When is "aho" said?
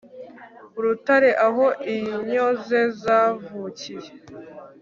1.47-1.65